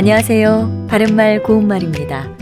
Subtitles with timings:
[0.00, 0.86] 안녕하세요.
[0.88, 2.34] 바른말 고운말입니다.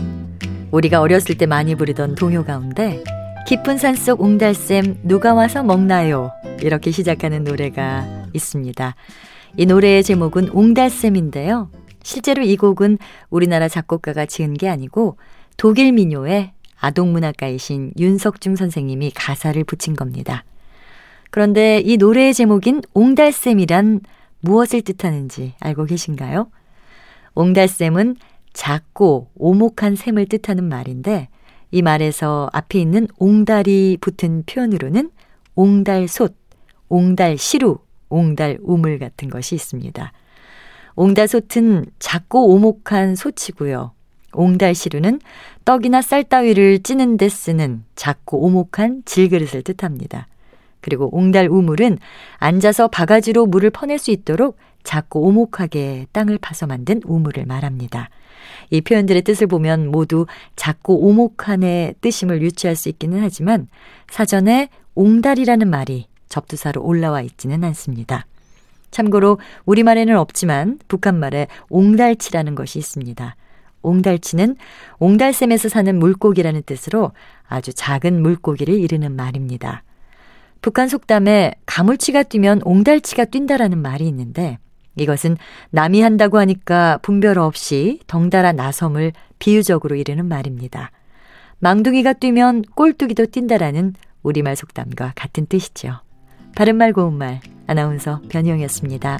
[0.71, 3.03] 우리가 어렸을 때 많이 부르던 동요 가운데
[3.47, 6.31] 깊은 산속 옹달샘 누가 와서 먹나요?
[6.61, 8.95] 이렇게 시작하는 노래가 있습니다.
[9.57, 11.69] 이 노래의 제목은 옹달샘인데요.
[12.01, 12.97] 실제로 이 곡은
[13.29, 15.17] 우리나라 작곡가가 지은 게 아니고
[15.57, 20.45] 독일 민요의 아동문학가이신 윤석중 선생님이 가사를 붙인 겁니다.
[21.29, 23.99] 그런데 이 노래의 제목인 옹달샘이란
[24.39, 26.47] 무엇을 뜻하는지 알고 계신가요?
[27.39, 28.17] 옹달샘은
[28.51, 31.29] 작고 오목한 샘을 뜻하는 말인데
[31.71, 35.09] 이 말에서 앞에 있는 옹달이 붙은 표현으로는
[35.55, 36.35] 옹달솥,
[36.89, 37.77] 옹달시루,
[38.09, 40.11] 옹달우물 같은 것이 있습니다.
[40.95, 43.93] 옹달솥은 작고 오목한 솥이고요.
[44.33, 45.21] 옹달시루는
[45.63, 50.27] 떡이나 쌀 따위를 찌는 데 쓰는 작고 오목한 질그릇을 뜻합니다.
[50.81, 51.99] 그리고 옹달 우물은
[52.37, 58.09] 앉아서 바가지로 물을 퍼낼 수 있도록 작고 오목하게 땅을 파서 만든 우물을 말합니다.
[58.69, 63.67] 이 표현들의 뜻을 보면 모두 작고 오목한의 뜻임을 유추할 수 있기는 하지만
[64.09, 68.25] 사전에 옹달이라는 말이 접두사로 올라와 있지는 않습니다.
[68.91, 73.35] 참고로 우리말에는 없지만 북한말에 옹달치라는 것이 있습니다.
[73.81, 74.55] 옹달치는
[74.99, 77.11] 옹달샘에서 사는 물고기라는 뜻으로
[77.47, 79.83] 아주 작은 물고기를 이르는 말입니다.
[80.61, 84.57] 북한 속담에 가물치가 뛰면 옹달치가 뛴다라는 말이 있는데
[84.99, 85.37] 이것은
[85.71, 90.91] 남이 한다고 하니까 분별 없이 덩달아 나섬을 비유적으로 이르는 말입니다.
[91.59, 95.99] 망둥이가 뛰면 꼴뚜기도 뛴다라는 우리말 속담과 같은 뜻이죠.
[96.55, 99.19] 바른말 고운말 아나운서 변희영이었습니다.